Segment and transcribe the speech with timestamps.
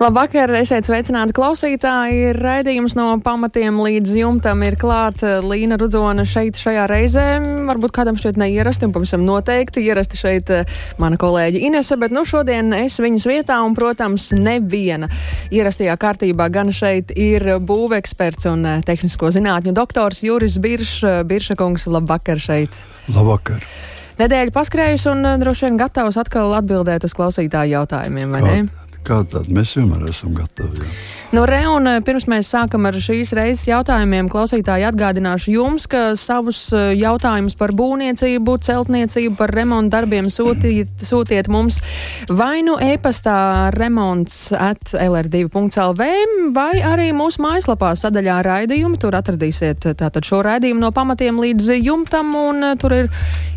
[0.00, 2.30] Labvakar, esiet sveicināti klausītāji.
[2.32, 7.24] Raidījums no pamatiem līdz jumtam ir klāta Līna Rudzona šeit šajā reizē.
[7.68, 12.24] Varbūt kādam šķiet neierasti un pavisam noteikti ierasti šeit eh, mana kolēģi Inese, bet nu
[12.24, 15.10] šodien es viņas vietā un, protams, neviena
[15.52, 20.96] ierastajā kārtībā gan šeit ir būveksperts un eh, tehnisko zinātņu doktors Juris Birš,
[21.28, 21.84] Birša kungs.
[21.92, 22.72] Labvakar šeit!
[23.12, 23.68] Labvakar!
[24.16, 28.62] Nedēļa paskrējusi un eh, droši vien gatavs atkal atbildēt uz klausītāju jautājumiem, vai ne?
[29.06, 30.84] Kā tad mēs vienmēr esam gatavi?
[30.84, 30.90] Jā.
[31.30, 36.58] Nu, re, un pirms mēs sākam ar šīs reizes jautājumiem, klausītāji atgādināšu jums, ka savus
[36.74, 41.78] jautājumus par būvniecību, celtniecību, par remontu darbiem sūtiet, sūtiet mums
[42.26, 46.10] vai nu e-pastā remonts at lr2.lv
[46.58, 48.98] vai arī mūsu mājaslapā sadaļā raidījumi.
[48.98, 53.12] Tur atradīsiet tātad šo raidījumu no pamatiem līdz jumtam, un tur ir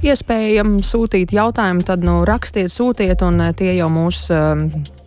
[0.05, 4.27] iespējams sūtīt jautājumu, tad nu rakstiet, sūtiet, un tie jau mūs.
[4.29, 5.01] Uh,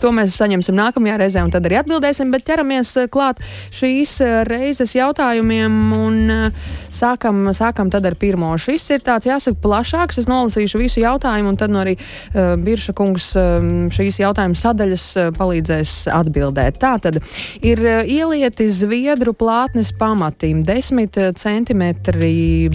[0.00, 2.30] To mēs saņemsim nākamajā reizē, un tad arī atbildēsim.
[2.32, 3.42] Bet ķeramies eh, klāt
[3.76, 8.54] šīs eh, reizes jautājumiem, un eh, sākam, sākam tad ar pirmo.
[8.60, 10.22] Šis ir tāds, jāsaka, plašāks.
[10.22, 13.60] Es nolasīšu visu jautājumu, un tad no arī uh, Birša kungs uh,
[13.92, 16.80] šīs jautājuma sadaļas uh, palīdzēs atbildēt.
[16.80, 17.20] Tā tad
[17.60, 21.84] ir uh, ielieti zviedru plātnes pamatiem 10 cm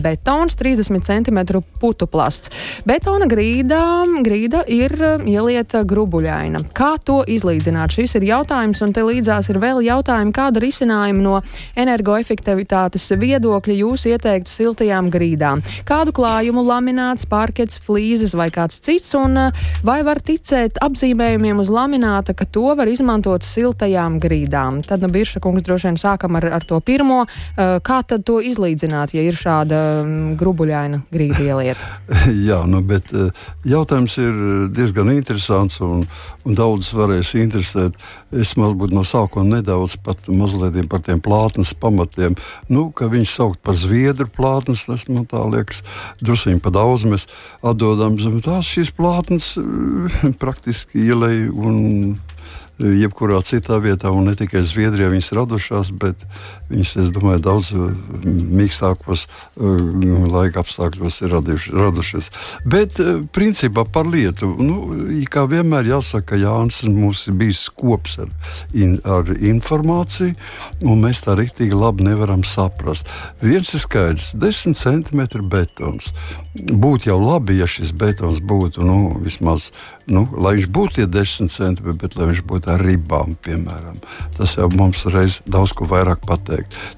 [0.01, 1.41] betons, 30 cm
[1.81, 2.53] putuplasts.
[2.87, 3.81] Betona grīda,
[4.25, 6.65] grīda ir uh, ielieta grubuļaina.
[6.75, 7.93] Kā to to izlīdzināt?
[7.95, 11.35] Šis ir jautājums, un te līdzās ir vēl jautājumi, kādu risinājumu no
[11.79, 15.63] energoefektivitātes viedokļa jūs ieteiktu siltajām grīdām.
[15.87, 21.71] Kādu klājumu lamināts, parkets, flīzes vai kāds cits, un eh, vai var ticēt apzīmējumiem uz
[21.71, 24.81] lamināta, ka to var izmantot siltajām grīdām?
[24.87, 27.23] Tad, nu, Birša kungs droši vien sākam ar, ar to pirmo.
[27.55, 31.91] Eh, kā tad to izlīdzināt, ja ir šāda mm, grubuļaina grīda ielieta?
[32.49, 33.31] Jā, nu, bet eh,
[33.69, 34.43] jautājums ir
[34.75, 36.03] diezgan interesants un,
[36.45, 37.95] un daudz var varēs interesēt.
[38.35, 42.35] Es varbūt no sākuma nedaudz par tiem plātnes pamatiem.
[42.67, 45.83] Nu, ka viņš sauc par zviedru plātnes, tas man tā liekas
[46.25, 47.07] druskuļi pa daudz.
[47.07, 47.27] Mēs
[47.63, 49.53] atdodam tās šīs plātnes
[50.41, 52.17] praktiski ielai un
[52.79, 56.19] jebkurā citā vietā, un ne tikai Zviedrijā viņas radušās, bet
[56.69, 57.91] viņas, es domāju, daudz uh,
[58.25, 59.83] mīkstākos uh,
[60.31, 62.31] laika apstākļos ir raduši, radušies.
[62.65, 64.77] Bet uh, principā par lietu, nu,
[65.31, 68.31] kā vienmēr jāsaka, Jānis mums ir bijis kops ar,
[68.73, 70.35] in, ar informāciju,
[70.85, 73.09] un mēs tā rīktīgi labi nevaram saprast.
[73.43, 76.11] Viens ir skaidrs, 10 cm betons.
[76.55, 79.69] Būtu jau labi, ja šis betons būtu nu, vismaz,
[80.07, 83.99] nu, lai viņš būtu tie 10 cm, bet lai viņš būtu ar ribām, piemēram.
[84.37, 86.54] Tas jau mums reiz daudz ko vairāk pateikt.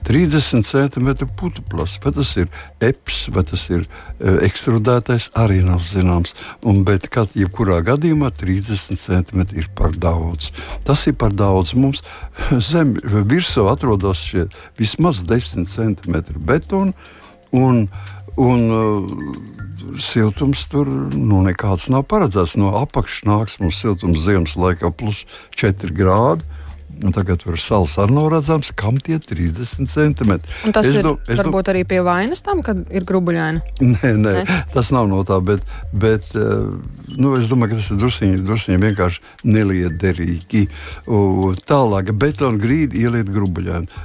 [0.07, 1.09] 30 cm
[1.39, 2.47] putu plasts, vai tas ir
[2.83, 6.35] eps, vai tas ir e, ekstrudētais, arī nav zināms.
[6.67, 10.51] Un, bet, kad jebkurā gadījumā 30 cm ir par daudz.
[10.87, 11.75] Tas ir par daudz.
[11.77, 12.03] Mums
[12.71, 14.47] zem virsū atrodas šie
[14.79, 16.93] vismaz 10 cm betona.
[17.55, 17.87] Un,
[18.35, 19.55] un, uh,
[20.01, 22.57] siltums tur nu, nekāds nav paredzēts.
[22.59, 25.23] No apakšas nāks mums siltums ziemas laikā plus
[25.55, 26.45] 4 grādi.
[26.97, 30.49] Un tagad tur salas arī nav redzams, kam tie 30 centimetri.
[30.65, 31.73] Un tas es ir do, varbūt do...
[31.73, 33.61] arī pie vainas tam, kad ir grubuļaini.
[33.83, 35.61] Nē, nē, nē, tas nav no tā, bet,
[35.93, 36.71] bet uh,
[37.13, 40.63] nu, es domāju, ka tas ir druskuļi, druskuļi vienkārši neliederīgi.
[41.69, 44.01] Tālāk betona grīda ieliet grubuļaini.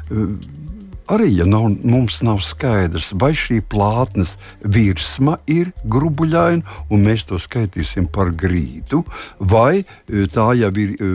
[1.13, 7.37] Arī ja nav, mums nav skaidrs, vai šī plātnes virsma ir grubuļaina, un mēs to
[7.43, 9.03] skaitīsim par grīdu,
[9.39, 11.11] vai e, tā jau ir e,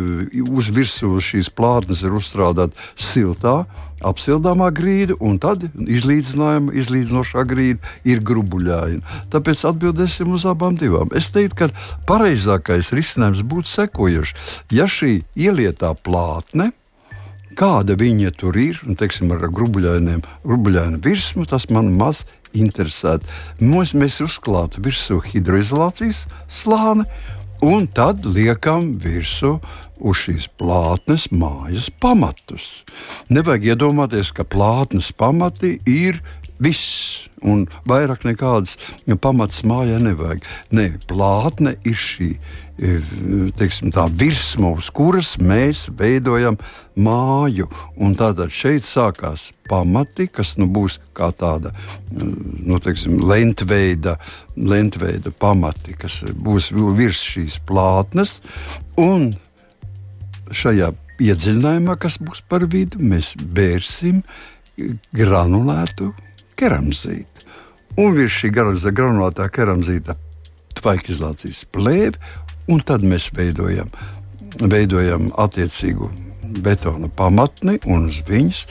[0.53, 3.63] uz virsmas šīs plātnes ir uzstrādāta siltā.
[4.05, 9.01] Apsildāmā grīda, un tad izlīdzinošā grīda ir grubuļaina.
[9.33, 11.09] Tāpēc atbildēsim uz abām divām.
[11.17, 11.71] Es teiktu, ka
[12.05, 14.51] pareizākais risinājums būtu sekojošs.
[14.77, 16.75] Ja šī ielietā plātne
[17.57, 22.23] kāda viņa tur ir, un teiksim, ar grubuļainu virsmu, tas man maz
[22.57, 23.17] interesē.
[23.61, 27.07] Mums mēs uzklātu virsū hidroizolācijas slāni,
[27.65, 29.57] un tad liekam virsū
[29.97, 32.83] uz šīs plātnes mājas pamatus.
[33.33, 36.21] Nevajag iedomāties, ka plātnes pamati ir
[36.63, 38.77] Viss, un vairāk nekādas
[39.21, 40.45] pamats mājā nevajag.
[40.73, 42.31] Nē, plātne ir šī
[43.57, 46.57] teiksim, tā virsma, uz kuras mēs veidojam
[46.95, 47.67] māju.
[47.97, 51.73] Un tātad šeit sākās pamati, kas nu, būs kā tāda
[52.11, 54.17] nu, teiksim, lentveida,
[54.55, 58.39] lentveida pamati, kas būs virs šīs plātnes.
[59.01, 59.31] Un
[60.53, 64.21] šajā iedziļinājumā, kas būs par vidu, mēs bērsim
[65.17, 66.13] granulētu
[66.59, 67.45] keramzīti.
[67.97, 70.17] Un virs šī granulētā keramzīta
[70.77, 72.19] tvaikizlācijas plēve,
[72.69, 73.89] un tad mēs veidojam,
[74.61, 76.11] veidojam attiecīgu
[76.63, 78.67] betona pamatni un uz viņas.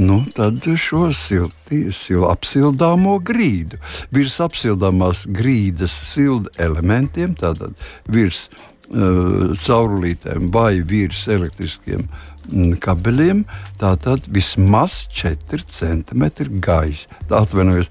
[0.00, 3.76] Nu, tad šo silti, sil, apsildāmo grīdu.
[4.14, 7.74] Virs apsildāmās grīdas silda elementiem, tātad
[8.08, 8.46] virs
[8.90, 12.08] caurulītēm vai virs elektriskiem
[12.48, 13.42] Mm, kabeļiem,
[13.78, 16.24] tātad vismaz 4 cm
[16.64, 17.18] gaisa.
[17.28, 17.90] Atvainojos,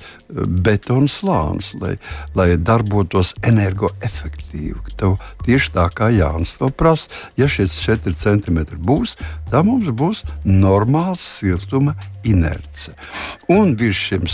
[0.65, 1.93] betona slānis, lai,
[2.35, 4.95] lai darbotos energoefektīvi.
[4.99, 9.15] Tev tieši tā kā Jānis to prasa, ja šie 4 cm būs,
[9.51, 11.93] tad mums būs normāls siltuma
[12.27, 12.95] inerce.
[13.53, 14.27] Un virs šiem,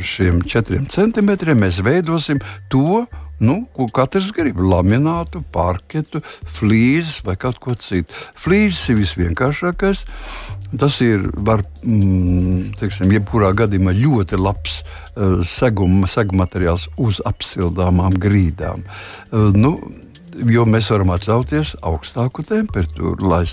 [0.00, 2.40] šiem 4 cm mēs veidosim
[2.72, 3.04] to,
[3.42, 4.56] Nu, ko katrs grib?
[4.60, 6.22] Laminātu, parketu,
[6.56, 8.12] flīzes vai kaut ko citu.
[8.40, 10.04] Flīzes ir visvienkāršākais.
[10.80, 18.16] Tas ir, var, mm, teiksim, jebkurā gadījumā ļoti labs uh, seguma, seguma materiāls uz apsildāmām
[18.20, 18.82] grīdām.
[19.30, 19.76] Uh, nu,
[20.44, 23.28] jo mēs varam atļauties augstāku temperatūru.
[23.30, 23.44] Lai,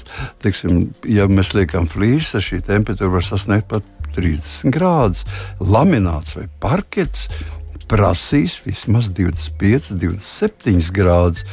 [0.43, 5.27] teiksim, ja mēs liekam flīzes, tad šī temperatūra var sasniegt pat 30 grādus.
[5.59, 7.27] Lamināts vai parkets
[7.93, 11.43] prasīs vismaz 25, 27 grādus,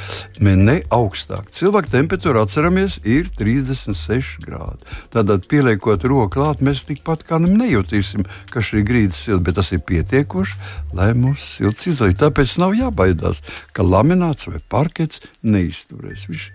[0.41, 1.51] ne augstāk.
[1.53, 4.89] Cilvēka temperatūra, atceramies, ir 36 grādi.
[5.13, 9.85] Tātad, pieliekot roku klāt, mēs tikpat kā nejutīsim, ka šī grīda silta, bet tas ir
[9.85, 10.57] pietiekoši,
[10.97, 12.17] lai mums silts izlaiž.
[12.23, 13.43] Tāpēc nav jābaidās,
[13.77, 16.29] ka lamināts vai parkets neizturēs.
[16.31, 16.49] Viņš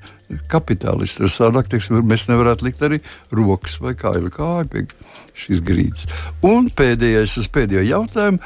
[0.49, 3.01] kapitālists ar sādāk, teiksim, mēs nevarētu likt arī
[3.35, 4.89] rokas vai kāju kāju
[5.35, 6.07] pie šīs grīdas.
[6.45, 8.39] Un pēdējais uz pēdējo jautājumu,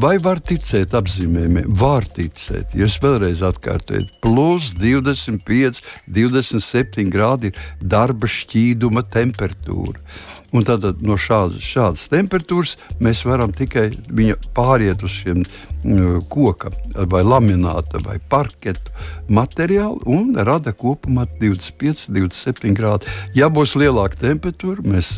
[0.00, 1.72] vai var ticēt apzīmējumiem?
[1.78, 9.98] Var ticēt, ja es vēlreiz atkārtoju, plus 25, 27 grādi ir darba šķīduma temperatūra.
[10.52, 13.86] Un tad no šādas, šādas temperatūras mēs varam tikai
[14.52, 15.46] pāriet uz šiem
[16.28, 16.68] koka
[17.08, 18.92] vai lamināta vai parketu
[19.32, 23.08] materiālu un rada kopumā 25, 27 grādi.
[23.34, 25.08] Ja būs lielāka temperatūra, mēs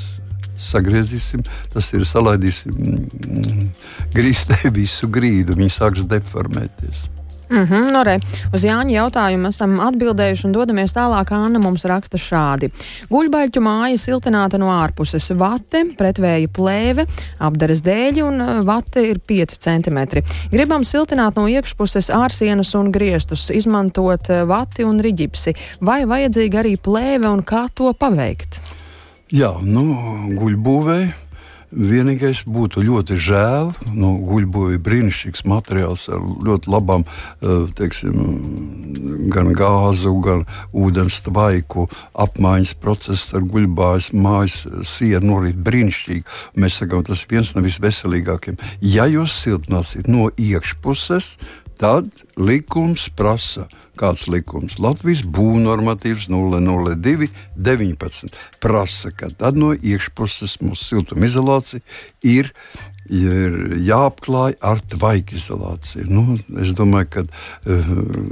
[0.64, 3.66] sagriezīsim, tas ir salaidīsim mm,
[4.14, 7.10] grīstē visu grīdu, viņi sāks deformēties.
[7.50, 8.18] Mm -hmm, no re.
[8.54, 11.32] Uz Jāņa jautājumu esam atbildējuši un dodamies tālāk.
[11.32, 12.70] Anna mums raksta šādi.
[13.10, 15.30] Guļbaļķu māja siltināta no ārpuses.
[15.38, 17.06] Vate, pretvēja plēve,
[17.38, 19.98] apdares dēļi un uh, vate ir 5 cm.
[20.50, 25.54] Gribam siltināt no iekšpuses ārsienas un griestus, izmantot uh, vati un riģipsi.
[25.80, 28.60] Vai vajadzīga arī plēve un kā to paveikt?
[29.34, 29.82] Jā, nu,
[30.38, 31.08] guļbūvēja.
[31.74, 33.72] Vienīgais būtu ļoti žēl.
[33.98, 38.14] Nu, Guļbuļs ir brīnišķīgs materiāls ar ļoti labām, eh, teiksim,
[39.34, 46.24] gan gāzu, gan ūdens tvaiku apmaiņas procesu ar guļbājas mājas sienu norīt brīnišķīgi.
[46.54, 48.58] Mēs sakām, tas viens no visveselīgākajiem.
[48.80, 51.34] Ja jūs siltināsiet no iekšpuses,
[51.80, 53.66] tad likums prasa,
[53.98, 61.84] kāds likums Latvijas būvnormatīvs 002 19 prasa, ka tad no iekšpuses mūsu siltumizolācija
[62.22, 62.52] ir
[63.10, 66.06] ir jāapklāj ar tvaiku izolāciju.
[66.08, 67.90] Nu, es domāju, ka uh,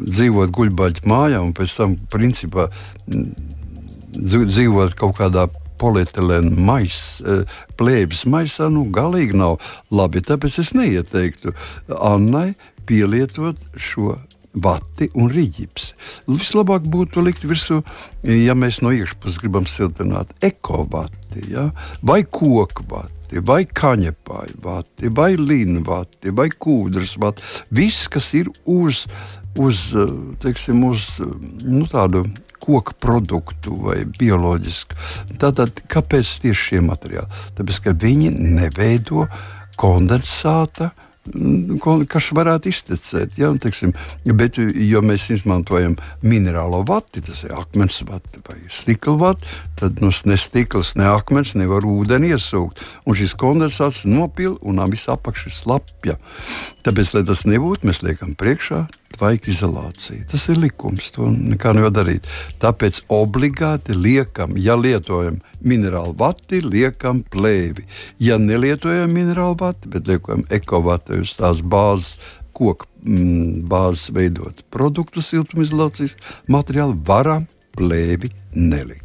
[0.08, 2.70] dzīvot guļbaļķu mājā un pēc tam, principā,
[4.16, 5.48] dzīvot kaut kādā
[5.82, 9.58] polietilēna maisa, uh, plēbes maisā, nu, galīgi nav
[9.92, 10.24] labi.
[10.24, 11.52] Tāpēc es neieteiktu
[11.98, 12.52] Annai
[12.86, 14.16] pielietot šo
[14.52, 15.88] vati un rīķis.
[16.28, 17.80] Vislabāk būtu likt virsū,
[18.22, 21.70] ja mēs no iekšpuses gribam siltināt ekovati, ja?
[22.02, 27.44] vai koku vati, vai kaņepāju vati, vai līnu vati, vai kūdras vati.
[27.72, 29.06] Viss, kas ir uz,
[29.56, 29.86] uz,
[30.44, 31.08] teiksim, uz
[31.64, 32.26] nu, tādu
[32.62, 34.98] koku produktu vai bioloģisku.
[35.40, 37.40] Tātad, kāpēc tieši šie materiāli?
[37.56, 39.26] Tāpēc, ka viņi neveido
[39.80, 40.92] kondensāta
[42.10, 43.36] kas varētu iztecēt.
[43.38, 43.94] Ja, un, teiksim,
[44.26, 49.46] bet, jo mēs izmantojam minerālo vati, tas ir akmens vati vai stikla vati,
[49.82, 52.80] tad nu, ne stikls, ne akmens nevar ūdeni iesūkt.
[53.06, 56.18] Un šis kondensāts nopilna un viss apakš ir slapja.
[56.86, 58.84] Tāpēc, lai tas nebūtu, mēs liekam priekšā
[59.16, 60.26] tvaika izolāciju.
[60.30, 62.28] Tas ir likums, to nekā nevar darīt.
[62.62, 67.86] Tāpēc obligāti liekam, ja lietojam minerālu vati, liekam plēvi.
[68.22, 72.16] Ja nelietojam minerālu vati, bet liekam ekovatu uz tās bāzes,
[72.52, 76.18] koku mm, bāzes veidot produktu siltumizolācijas
[76.52, 79.01] materiālu, varam plēvi nelikt.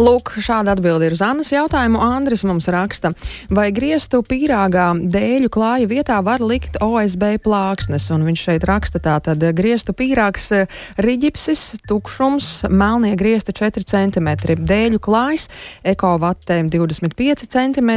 [0.00, 2.00] Lūk, šāda atbilde ir uz Annas jautājumu.
[2.00, 3.10] Andris mums raksta,
[3.52, 9.18] vai griestu pīrāgā dēļu klāja vietā var likt OSB plāksnes, un viņš šeit raksta tā
[9.20, 10.48] tad griestu pīrāgs
[10.96, 14.32] riģipsis, tukšums, melnie griesti 4 cm,
[14.64, 15.50] dēļu klājas,
[15.84, 17.92] ekovatēm 25 cm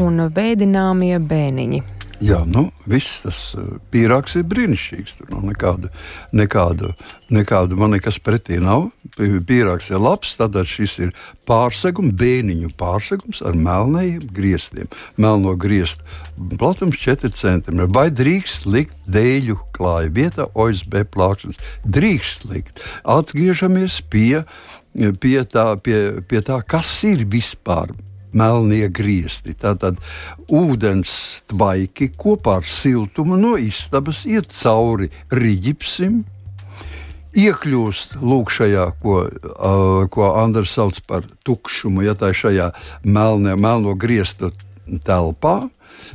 [0.00, 1.93] un vēdināmie bēniņi.
[2.22, 5.16] Jā, nu, viss tas eh, pīrāgs ir brīnišķīgs.
[5.18, 5.90] Tur nav nekādu,
[6.36, 6.92] nekādu,
[7.34, 8.86] nekādu man nekas pretī nav.
[9.16, 11.14] Pīrāgs ir labs, tad šis ir
[11.48, 14.90] pārsegums, bēniņu pārsegums ar melniem griestiem.
[15.18, 16.06] Melno griestu
[16.60, 17.88] platums 4 cm.
[17.94, 21.58] Vai drīkst likt dēļu klāja vietā OSB plāksnes?
[21.82, 22.82] Drīkst likt.
[23.02, 24.44] Atgriežamies pie,
[24.94, 27.94] pie, tā, pie, pie tā, kas ir vispār
[28.34, 29.54] melnie griezti.
[29.56, 30.00] Tātad
[30.50, 31.14] ūdens
[31.50, 36.22] tvaiki kopā ar siltumu no istabas iet cauri riģipsim.
[37.34, 42.68] Iekļūst lūk, šajā, ko, uh, ko Andris sauc par tukšumu, ja tā ir šajā
[43.02, 44.52] melnē, melno griestu
[45.06, 45.68] telpā.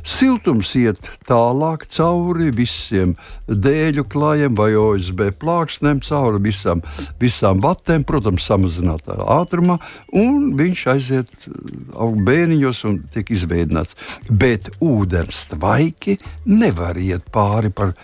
[0.04, 3.14] Siltums iet tālāk cauri visiem
[3.48, 6.84] dēļu klājiem vai OSB plāksnēm, cauri visam,
[7.22, 9.78] visām vatēm, protams, samazinātā ātrumā,
[10.12, 13.96] un viņš aiziet uh, bēniņos un tiek izveidināts.
[14.30, 17.96] Bet ūdens tvaiki nevar iet pāri par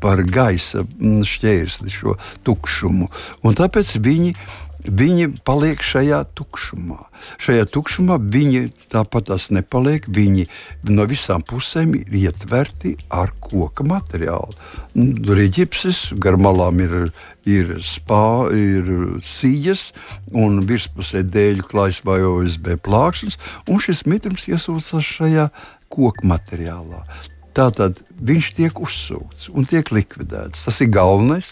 [0.00, 2.14] par gaisa mm, šķērsli, šo
[2.46, 3.08] tukšumu.
[3.46, 4.34] Un tāpēc viņi
[4.86, 7.00] Viņi paliek šajā tukšumā.
[7.42, 10.06] Šajā tukšumā viņi tāpat nepaliek.
[10.06, 10.46] Viņi
[10.94, 14.54] no visām pusēm ir ietverti ar koka materiālu.
[14.94, 16.94] Tur ir ģipsis, gar malām ir,
[17.42, 19.88] ir spā, ir sīģes,
[20.30, 25.48] un virspusē dēļu klājas vai OSB plāksnes, un šis mitrums iesūcas šajā
[25.90, 27.02] koka materiālā.
[27.58, 30.68] Tātad viņš tiek uzsūkts un tiek likvidēts.
[30.68, 31.50] Tas ir galvenais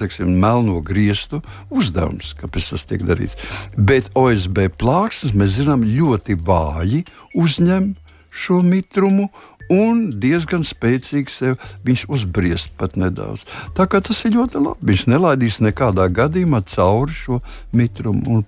[0.00, 3.38] teiksim, melno griestu uzdevums, kāpēc tas tiek darīts.
[3.76, 7.04] Bet OSB plāksnes, mēs zinām, ļoti vāji
[7.36, 7.94] uzņem
[8.30, 9.30] šo mitrumu.
[9.66, 13.42] Un diezgan spēcīgi sev viņš uzbriest pat nedaudz.
[13.74, 14.86] Tā kā tas ir ļoti labi.
[14.92, 17.40] Viņš nelaidīs nekādā gadījumā cauri šo
[17.74, 18.44] mitrumu un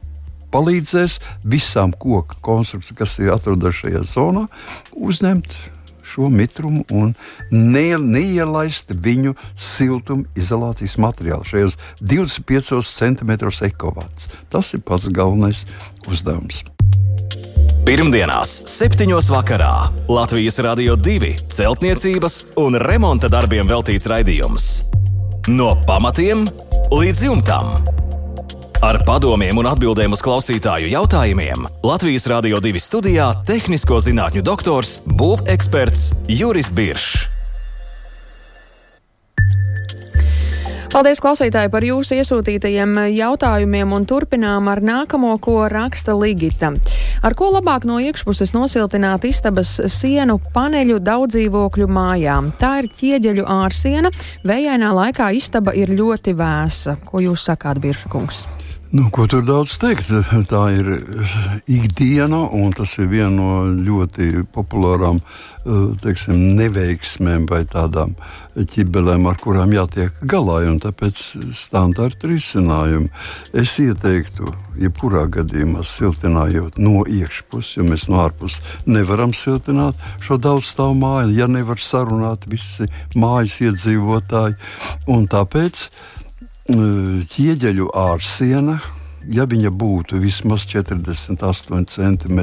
[0.55, 4.47] palīdzēs visām koku konstrukcijām, kas ir atrodas šajā zonā,
[4.95, 5.59] uzņemt
[6.09, 7.13] šo mitrumu un
[7.53, 13.37] ne, neielaist viņu siltumizolācijas materiālu šajos 25 cm
[13.69, 14.29] ekovāts.
[14.53, 15.65] Tas ir pats galvenais
[16.09, 16.65] uzdevums.
[17.89, 19.09] Pirmdienās, 7.
[19.33, 19.73] vakarā
[20.13, 24.69] Latvijas Rādio 2 celtniecības un remonta darbiem veltīts raidījums.
[25.49, 26.45] No pamatiem
[26.93, 27.98] līdz jumtam
[28.79, 36.13] Ar padomiem un atbildēm uz klausītāju jautājumiem Latvijas Rādio 2 studijā- tehnisko zinātņu doktors, būveksperts
[36.31, 37.27] Juris Biršs.
[40.93, 46.71] Paldies, klausītāji, par jūsu iesūtītajiem jautājumiem, un turpinām ar nākamo, ko raksta Ligita.
[47.23, 52.53] Ar ko labāk no iekšpuses nosiltināt istabas sienu paneļu daudzdzīvokļu mājām?
[52.57, 56.97] Tā ir ķieģeļu ārsiena, vējainā laikā istaba ir ļoti vēsa.
[57.05, 58.47] Ko jūs sakāt, Birša kungs?
[58.89, 60.09] Nu, ko tur daudz teikt?
[60.49, 60.87] Tā ir
[61.69, 68.15] ikdiena, un tas ir viena no ļoti populārām eh, teiksim, neveiksmēm vai tādām
[68.57, 70.63] ķibelēm, ar kurām jātiek galā.
[70.81, 71.21] Tāpēc
[71.53, 73.13] standarta risinājumi.
[73.53, 74.49] Es ieteiktu,
[74.81, 81.51] jebkurā gadījumā siltinājot no iekšpuses, jo mēs no ārpuses nevaram siltināt šo daudzstāvu māju, ja
[81.51, 84.57] nevar sarunāt visi mājas iedzīvotāji.
[85.13, 85.91] Un tāpēc
[86.69, 88.79] ķieģeļu ārsiena,
[89.29, 92.41] ja viņa būtu vismaz 48 cm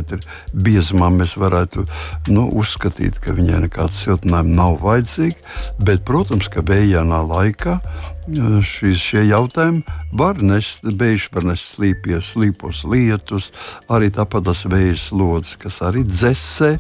[0.53, 1.85] biezumā, mēs varētu
[2.33, 5.53] nu, uzskatīt, ka viņai nekāda siltinājuma nav vajadzīga.
[5.85, 7.79] Bet, protams, ka vējainā laikā
[8.25, 9.83] šīs, šie jautājumi
[10.17, 13.51] var nest, beigas var nest slīpies, slīpos lietus,
[13.89, 16.75] arī tāpat tas vējas lodes, kas arī dzesē.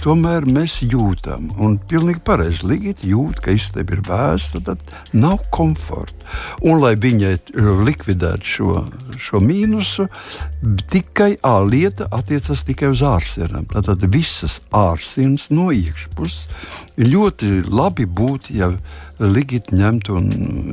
[0.00, 6.16] Tomēr mēs jūtam, un pilnīgi pareizi Ligita jūt, ka istaba ir vēsta, tad nav komforta.
[6.62, 7.34] Un, lai viņai
[7.84, 8.76] likvidētu šo,
[9.18, 10.06] šo mīnusu,
[10.92, 13.66] tikai ā, lieta attiecas tikai uz ārsienām.
[13.72, 16.46] Tātad visas ārsienas no iekšpuses
[17.00, 18.70] ļoti labi būtu, ja
[19.20, 20.30] Ligita ņemtu un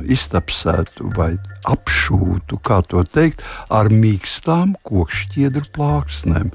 [0.08, 1.34] iztapsētu vai
[1.68, 6.52] apšūtu, kā to teikt, ar mīkstām kokšķiedru plāksnēm,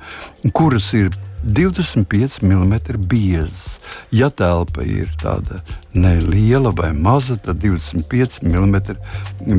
[0.57, 3.79] kuras ir 25 mm biezas.
[4.11, 5.59] Ja telpa ir tāda
[5.93, 8.77] neliela vai maza, tad 25 mm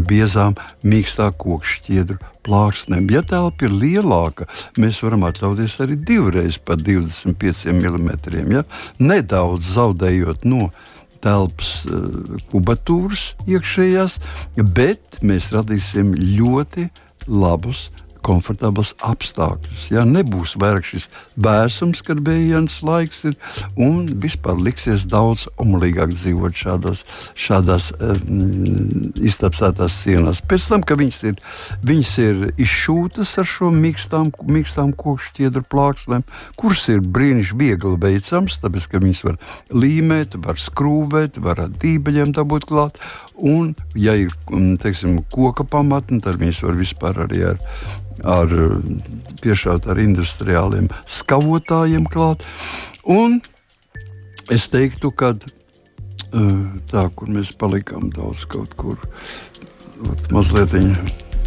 [0.08, 3.08] biezām mīkstā kokšķiedru plāksnēm.
[3.12, 4.48] Ja telpa ir lielāka,
[4.80, 8.10] mēs varam atļauties arī divreiz par 25 mm.
[8.54, 8.64] Ja?
[8.98, 10.70] Nedaudz zaudējot no
[11.24, 14.18] telpas uh, kubatūras iekšējās,
[14.76, 16.90] bet mēs radīsim ļoti
[17.30, 17.88] labus
[18.25, 19.88] komfortabls apstākļus.
[19.95, 20.04] Ja?
[20.09, 21.09] Nebūs vairāk šis
[21.40, 23.38] bērsums, kad bējains laiks ir,
[23.81, 27.04] un vispār liksies daudz omulīgāk dzīvot šādās,
[27.38, 30.43] šādās um, iztapsētās sienās.
[30.45, 31.40] Pēc tam, kad viņas ir,
[31.87, 36.26] viņas ir izšūtas ar šo mīkstām, mīkstām kokšķiedru plāksnēm,
[36.61, 39.38] kuras ir brīnišķīgi viegli veicams, tāpēc, ka viņas var
[39.75, 43.00] līmēt, var skrūvēt, var ar dībeļiem dabūt klāt,
[43.36, 47.60] un, ja ir, mm, teiksim, koka pamatne, tad viņas var vispār arī ar
[48.22, 48.52] ar
[49.42, 52.44] piešaut ar industriāliem skavotājiem klāt.
[53.04, 53.40] Un
[54.54, 55.34] es teiktu, ka
[56.90, 58.98] tā, kur mēs palikām daudz kaut kur
[60.34, 60.74] mazliet.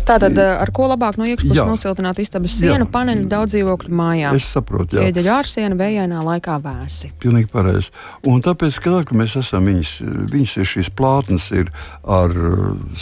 [0.07, 2.89] Tātad ar ko labāk no iekšpuses nosiltināt istabas sienu, jā.
[2.93, 4.37] paneļu daudz dzīvokļu mājām?
[4.39, 5.09] Es saprotu, jā.
[5.09, 7.11] Ieģeļu ārsiena vējainā laikā vēsi.
[7.23, 7.91] Pilnīgi pareizi.
[8.29, 9.93] Un tāpēc, ka, ka mēs esam viņas,
[10.31, 11.71] viņas ir šīs plātnes ir
[12.03, 12.35] ar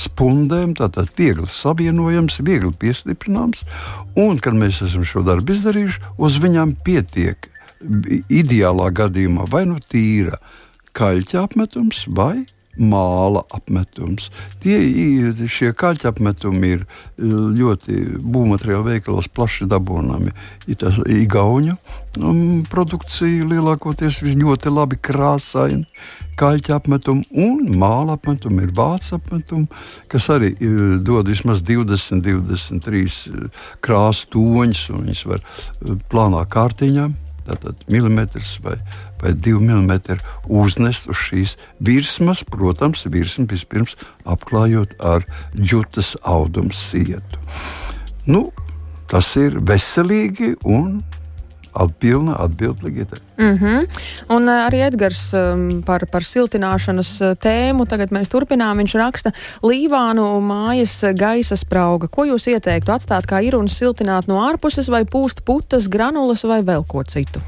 [0.05, 3.61] spundēm, tātad viegli savienojams, viegli piestiprināms,
[4.17, 7.51] un, kad mēs esam šo darbu izdarījuši, uz viņām pietiek
[8.33, 10.39] ideālā gadījumā vai nu tīra
[10.95, 12.45] kaļķa apmetums vai
[12.77, 14.29] māla apmetums.
[14.63, 14.77] Tie
[15.51, 17.29] šie kaļķa apmetumi ir e,
[17.59, 20.33] ļoti būvmateriālu veikalos plaši dabūnami.
[20.67, 21.75] Ir tas igauņu
[22.19, 25.85] um, produkcija lielākoties ļoti labi krāsaini.
[26.35, 29.69] Kaļķa apmetumi un māla apmetumi ir vācu apmetumi,
[30.11, 33.45] kas arī uh, dod vismaz 20, 23 uh,
[33.85, 37.07] krāsu toņus, un viņas var uh, plānā kārtiņā,
[37.45, 38.77] tātad milimetrs vai
[39.21, 39.93] vai 2 mm
[40.45, 43.95] uznest uz šīs virsmas, protams, virsmu vispirms
[44.29, 45.25] apklājot ar
[45.57, 47.41] džutas audumu sietu.
[48.29, 48.47] Nu,
[49.09, 50.99] tas ir veselīgi un
[51.99, 53.05] Pilna atbildīga.
[53.37, 53.87] Mm -hmm.
[54.29, 57.85] Un uh, arī Edgars um, par, par siltināšanas uh, tēmu.
[57.85, 58.77] Tagad mēs turpinām.
[58.77, 59.31] Viņš raksta,
[59.63, 62.07] Līvānu mājas gaisa sprauga.
[62.07, 62.91] Ko jūs ieteiktu?
[62.91, 67.39] Atstāt kā ir un siltināt no ārpuses, vai pūst putas, granulas vai vēl ko citu?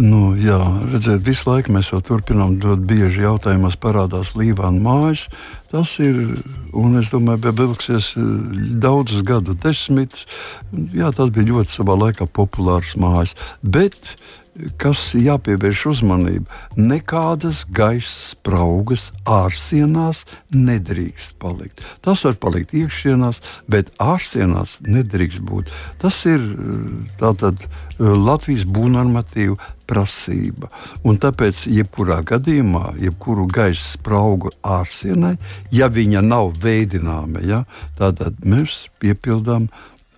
[0.00, 0.56] Nu, jā,
[0.88, 5.26] redziet, visu laiku mēs jau turpinām ļoti bieži jautājumos parādās Līvāna mājas.
[5.68, 6.16] Tas ir,
[6.72, 8.30] un es domāju, ka vilksies eh,
[8.80, 10.24] daudzus gadu desmitus.
[10.96, 13.36] Jā, tas bija ļoti savā laikā populārs mājas.
[13.60, 14.14] Bet
[14.80, 16.46] kas jāpievērš uzmanība.
[16.76, 21.84] Nekādas gaisa spraugas ārsienās nedrīkst palikt.
[22.04, 25.70] Tas var palikt iekšienās, bet ārsienās nedrīkst būt.
[26.02, 26.44] Tas ir
[27.20, 27.66] tātad
[28.00, 29.58] Latvijas būvnormatīva
[29.90, 30.70] prasība.
[31.04, 35.34] Un tāpēc, jebkurā gadījumā, jebkuru gaisa spraugu ārsienai,
[35.74, 37.64] ja viņa nav veidināma, ja,
[37.98, 39.68] tad mēs piepildām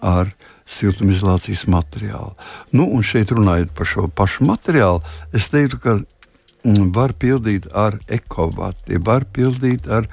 [0.03, 0.31] ar
[0.73, 2.33] siltumizolācijas materiālu.
[2.73, 5.03] Nu, un šeit runājot par šo pašu materiālu,
[5.37, 10.09] es teiktu, ka mm, var pildīt ar ekovati, var pildīt ar,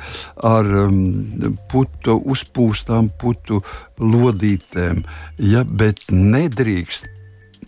[0.46, 3.62] ar um, putu uzpūstām putu
[4.00, 5.04] lodītēm,
[5.52, 7.10] ja, bet nedrīkst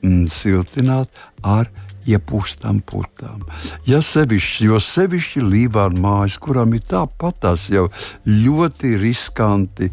[0.01, 1.71] mm, siltināt ar
[2.09, 3.43] iepūstām putām.
[3.87, 7.87] Ja sevišķi, jo sevišķi Lībāna mājas, kurām ir tāpatās jau
[8.27, 9.91] ļoti riskanti,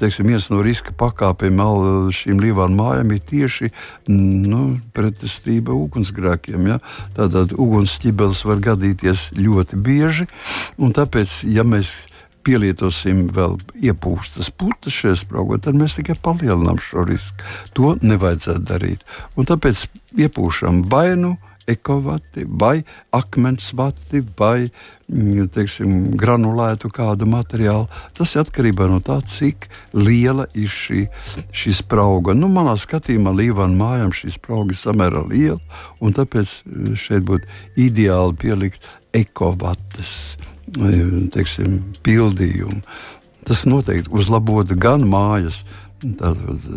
[0.00, 1.62] teiksim, viens no riska pakāpēm
[2.14, 3.70] šīm Lībāna mājām ir tieši
[4.12, 6.70] nu, pretestība ugunsgrēkiem.
[6.72, 6.80] Ja?
[7.16, 10.28] Tātad ugunsķibels var gadīties ļoti bieži,
[10.78, 12.04] un tāpēc, ja mēs
[12.44, 13.56] pielietosim vēl
[13.90, 17.48] iepūstas putas šajā spraugā, tad mēs tikai palielinām šo risku.
[17.78, 19.04] To nevajadzētu darīt.
[19.38, 19.86] Un tāpēc
[20.26, 21.34] iepūšam vai nu
[21.66, 24.66] ekovati, vai akmens vati, vai
[25.08, 27.88] mm, teiksim, granulētu kādu materiālu.
[28.16, 31.06] Tas ir atkarībā no tā, cik liela ir šī,
[31.56, 32.36] šī sprauga.
[32.36, 35.60] Nu, manā skatījumā, Līvāna mājām šī sprauga ir samērā liela,
[36.04, 37.48] un tāpēc eh, šeit būtu
[37.88, 40.34] ideāli pielikt ekovatas
[41.34, 42.82] teiksim, pildījumu.
[43.44, 45.62] Tas noteikti uzlabotu gan mājas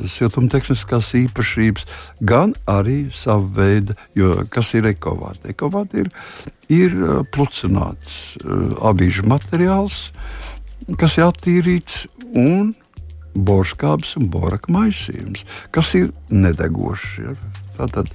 [0.08, 1.86] siltumtehniskās īpašības,
[2.24, 5.52] gan arī savu veidu, jo kas ir ekovāte?
[5.52, 6.12] Ekovāte ir,
[6.72, 6.96] ir
[7.34, 8.38] plucināts
[8.88, 10.12] avīžu materiāls,
[11.00, 12.06] kas ir attīrīts
[12.36, 12.74] un
[13.38, 15.44] borskābs un boraka maisījums,
[15.76, 17.18] kas ir nedegošs.
[17.22, 17.36] Ja?
[17.78, 18.10] Tātad,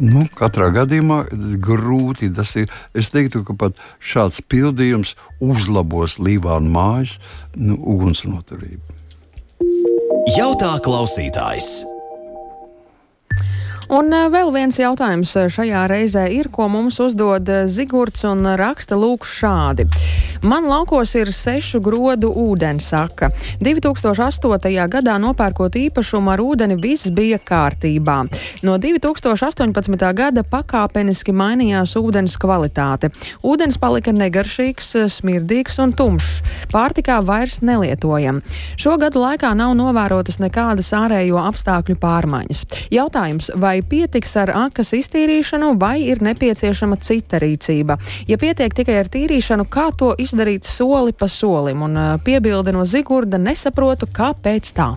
[0.00, 1.22] nu, katrā gadījumā
[1.62, 2.70] grūti tas ir.
[2.96, 7.16] Es teiktu, ka pat šāds pildījums uzlabos Līvānu mājas
[7.56, 8.84] nu, ugunsnoturību.
[10.36, 11.95] Jautā klausītājs!
[13.86, 18.42] Un eh, vēl viens jautājums eh, šajā reizē ir, ko mums uzdod eh, Zigurds un
[18.58, 19.86] raksta lūk šādi.
[20.46, 23.30] Man laukos ir sešu grodu ūdensaka.
[23.62, 24.74] 2008.
[24.90, 28.18] gadā nopērkot īpašumu ar ūdeni viss bija kārtībā.
[28.66, 30.10] No 2018.
[30.18, 33.10] gada pakāpeniski mainījās ūdens kvalitāte.
[33.46, 36.42] Ūdens palika negaršīgs, smirdīgs un tumšs.
[36.74, 38.42] Pārtikā vairs nelietojam.
[38.76, 42.64] Šo gadu laikā nav novērotas nekādas ārējo apstākļu pārmaiņas.
[42.92, 47.98] Jautājums, vai vai pietiks ar akas iztīrīšanu, vai ir nepieciešama cita rīcība.
[48.28, 51.82] Ja pietiek tikai ar tīrīšanu, kā to izdarīt soli pa solim?
[51.84, 54.94] Un piebilde no Zigurda nesaprotu, kāpēc tā.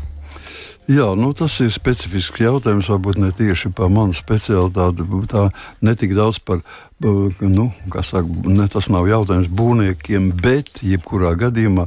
[0.89, 2.87] Jā, nu, tas ir specifisks jautājums.
[2.89, 5.05] Varbūt ne tieši par manu specialitāti.
[5.29, 5.43] Tā
[5.85, 6.63] ne tik daudz par,
[7.03, 7.67] nu,
[8.01, 11.85] saka, ne, tas nav jautājums būvniekiem, bet jebkurā gadījumā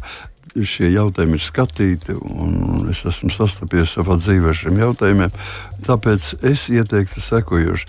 [0.60, 5.32] šie jautājumi ir skatīti, un es esmu sastapies savā dzīvē ar šiem jautājumiem.
[5.86, 7.88] Tāpēc es ieteiktu sekojoši.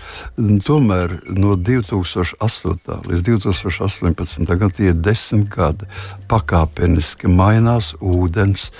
[0.66, 3.04] Tomēr no 2008.
[3.10, 4.48] līdz 2018.
[4.48, 5.88] gadam tie ir desmit gadi.
[6.30, 8.70] Pakāpeniski mainās ūdens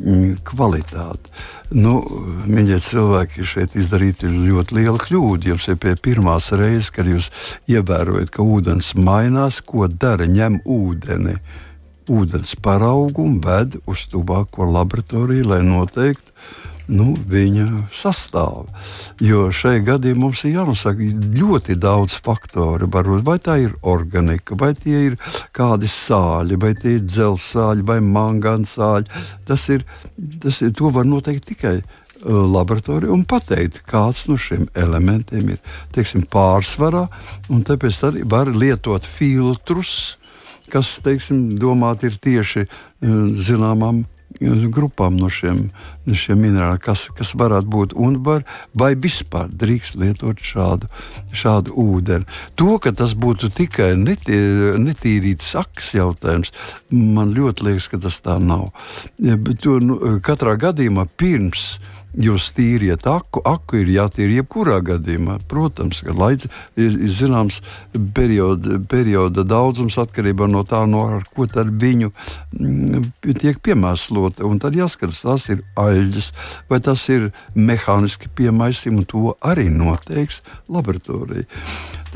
[0.00, 1.34] mm, kvalitāte.
[1.76, 1.98] Nu,
[2.46, 5.52] Mīļie cilvēki, šeit izdarīta ļoti liela kļūda.
[5.52, 7.30] Jums ir pie pirmās reizes, kad jūs
[7.70, 11.38] ievērojat, ka ūdens mainās, ko dara, ņem ūdeni
[12.12, 16.32] ūdens paraugu un ved uz tuvāko laboratoriju, lai noteiktu
[16.92, 18.66] nu, viņa sastāvu.
[19.22, 22.88] Jo šai gadījumā mums ir jānosaka ļoti daudz faktoru.
[22.92, 25.18] Varbūt, vai tā ir organika, vai tie ir
[25.56, 29.24] kādi sāļi, vai tie ir dzelzsāļi, vai mangāna sāļi.
[29.48, 29.86] Tas ir,
[30.42, 31.88] tas ir, to var noteikt tikai uh,
[32.26, 37.06] laboratorija un pateikt, kāds no šiem elementiem ir teiksim, pārsvarā.
[37.50, 40.16] Tāpēc arī var lietot filtrus,
[40.72, 42.68] kas, teiksim, domāti ir tieši eh,
[43.48, 45.66] zināmām eh, grupām no šiem,
[46.06, 50.90] šiem minerāliem, kas, kas varētu būt un var, vai vispār drīkst lietot šādu,
[51.36, 52.28] šādu ūdeni.
[52.60, 54.38] To, ka tas būtu tikai netī,
[54.82, 56.54] netīrīts saks jautājums,
[56.90, 58.70] man ļoti liekas, ka tas tā nav.
[59.62, 61.76] To, nu, katrā gadījumā pirms
[62.16, 65.36] Jūs tīriet aku, aku ir jātīra jebkurā gadījumā.
[65.50, 67.60] Protams, ka laiks ir, ir zināms
[68.16, 74.46] perioda, perioda daudzums atkarībā no tā, no ar ko viņu m, mm, tiek piemēslota.
[74.48, 76.30] Un tad jāskatās, tas ir aļģis
[76.70, 80.40] vai tas ir mehāniski piemaisījumi, un to arī noteiks
[80.72, 81.44] laboratorija.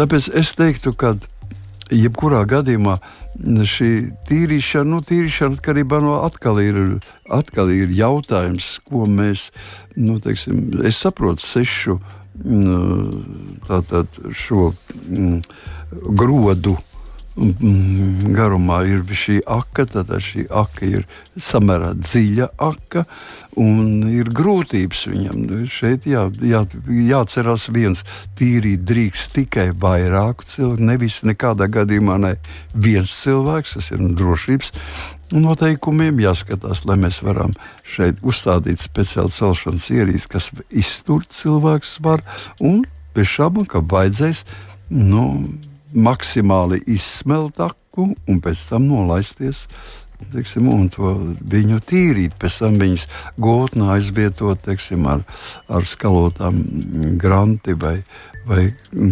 [0.00, 1.18] Tāpēc es teiktu, ka
[1.92, 2.96] jebkurā gadījumā
[3.40, 3.90] šī
[4.28, 6.80] tīrīšana, nu, tīrīšana atkarībā no atkal ir,
[7.32, 9.50] atkal ir jautājums, ko mēs,
[9.96, 11.98] nu, teiksim, es saprotu sešu
[12.44, 14.70] mm, tātad šo
[15.08, 15.40] mm,
[16.20, 16.76] grodu
[17.40, 21.06] garumā ir šī aka, tad šī aka ir
[21.40, 23.04] samērā dziļa aka
[23.60, 25.46] un ir grūtības viņam.
[25.72, 26.64] Šeit jā, jā,
[27.10, 28.04] jāatcerās viens,
[28.38, 32.34] tīrīt drīkst tikai vairāku cilvēku, nevis nekādā gadījumā ne
[32.74, 34.74] viens cilvēks, tas ir drošības
[35.30, 37.54] noteikumiem jāskatās, lai mēs varam
[37.86, 42.26] šeit uzstādīt speciāli celšanas ierīces, kas iztur cilvēku svaru
[42.58, 42.82] un
[43.14, 44.44] bez šaubām, ka vajadzēs.
[44.90, 45.22] Nu,
[45.94, 49.66] maksimāli izsmelt aku un pēc tam nolaisties.
[50.20, 51.14] Teiksim, un to
[51.48, 53.06] viņu tīrīt, pēc tam viņas
[53.40, 55.22] gūtnē aizvietot teiksim, ar,
[55.72, 56.58] ar skalotām
[57.16, 58.02] granti vai,
[58.44, 58.66] vai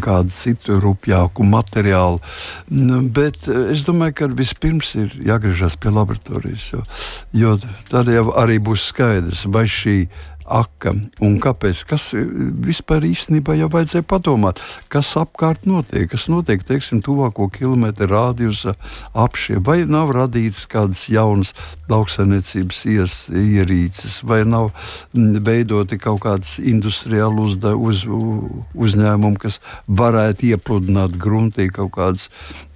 [0.05, 2.21] kādu citu rupjāku materiālu.
[2.69, 6.85] Nu, bet es domāju, ka vispirms ir jāgriežas pie laboratorijas, jo,
[7.33, 7.57] jo
[7.89, 10.03] tad jau arī būs skaidrs, vai šī
[10.49, 10.95] aka.
[11.25, 11.85] Un kāpēc?
[11.89, 12.23] Kas e,
[12.65, 16.09] vispār īstenībā jau vajadzēja padomāt, kas apkārt notiek?
[16.11, 18.75] Kas notiek, teiksim, tuvāko kilometru rādījusa
[19.19, 19.59] apšie?
[19.65, 21.55] Vai nav radīts kādas jaunas
[21.91, 22.83] lauksainiecības
[23.33, 24.73] ierīces, vai nav
[25.15, 32.29] veidoti kaut kādas industriāli uzda, uz, uzņēmumi, kas varētu iepludināt gruntī kaut kādas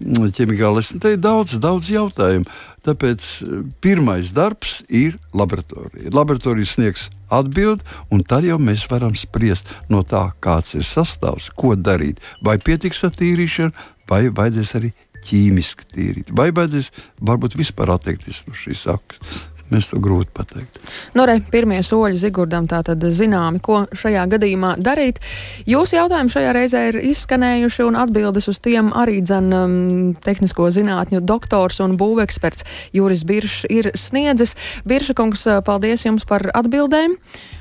[0.03, 0.93] ķimikālas.
[1.01, 2.49] Te ir daudz, daudz jautājumu.
[2.87, 6.11] Tāpēc eh, pirmais darbs ir laboratorija.
[6.15, 11.77] Laboratorija sniegs atbildi, un tad jau mēs varam spriest no tā, kāds ir sastāvs, ko
[11.79, 12.21] darīt.
[12.45, 14.93] Vai pietiks ar tīrīšanu, vai vajadzēs arī
[15.23, 16.91] ķīmiski tīrīt, vai vajadzēs
[17.23, 19.47] varbūt vispār atteikties no šīs sakas.
[19.73, 20.81] Mēs to grūti pateikt.
[21.17, 25.21] Nu, re, pirmie soļi Zigurdam tātad zināmi, ko šajā gadījumā darīt.
[25.69, 29.79] Jūsu jautājumi šajā reizē ir izskanējuši un atbildes uz tiem arī dzen um,
[30.25, 34.57] tehnisko zinātņu doktors un būveksperts Juris Biršs ir sniedzis.
[34.89, 37.17] Birša kungs, paldies jums par atbildēm.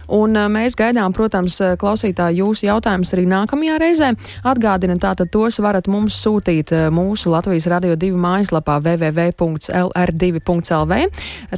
[0.07, 4.09] Un mēs gaidām, protams, klausītāji jūsu jautājumus arī nākamajā reizē.
[4.47, 10.93] Atgādina, tātad tos varat mums sūtīt mūsu Latvijas Radio 2 mājaslapā www.lr2.lv.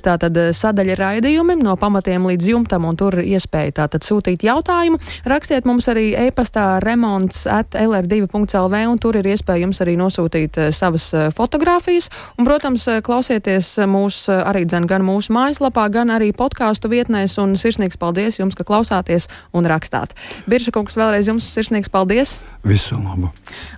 [0.03, 4.97] Tātad sadaļa raidījumiem no pamatiem līdz jumtam, un tur iespēja tātad sūtīt jautājumu.
[5.29, 11.05] Rakstiet mums arī e-pastā remonts at lr2.lv, un tur ir iespēja jums arī nosūtīt savas
[11.37, 12.05] fotogrāfijas.
[12.37, 17.99] Un, protams, klausieties mūs arī dzen gan mūsu mājaslapā, gan arī podkāstu vietnēs, un sirsnīgs
[18.01, 20.13] paldies jums, ka klausāties un rakstāt.
[20.49, 22.37] Birša kungs, vēlreiz jums sirsnīgs paldies!
[22.67, 23.31] Visu labu!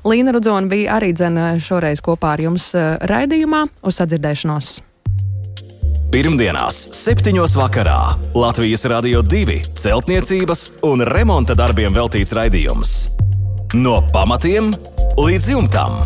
[0.06, 4.76] Līna Rudzona bija arī dzene šoreiz kopā ar jums eh, raidījumā uz sadzirdēšanos.
[6.16, 7.34] Pirmdienās, 7.
[7.58, 7.98] vakarā
[8.38, 12.94] Latvijas Rādio 2 celtniecības un remonta darbiem veltīts raidījums.
[13.76, 14.72] No pamatiem
[15.20, 16.06] līdz jumtam.